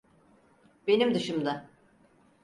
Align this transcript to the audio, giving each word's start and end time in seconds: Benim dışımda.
Benim 0.87 1.13
dışımda. 1.15 1.69